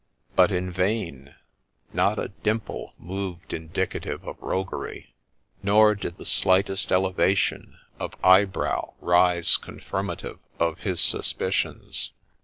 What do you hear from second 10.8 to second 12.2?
suspicions.